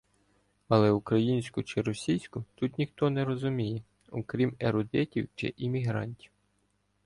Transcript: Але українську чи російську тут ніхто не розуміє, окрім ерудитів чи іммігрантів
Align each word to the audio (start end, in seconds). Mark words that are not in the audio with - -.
Але 0.67 0.91
українську 0.91 1.63
чи 1.63 1.81
російську 1.81 2.43
тут 2.55 2.77
ніхто 2.77 3.09
не 3.09 3.25
розуміє, 3.25 3.83
окрім 4.11 4.55
ерудитів 4.59 5.29
чи 5.35 5.47
іммігрантів 5.57 6.31